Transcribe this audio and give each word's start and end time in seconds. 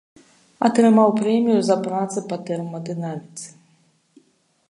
Атрымаў 0.67 1.09
прэмію 1.19 1.57
за 1.67 1.75
працы 1.85 2.17
па 2.33 2.41
тэрмадынаміцы. 2.49 3.47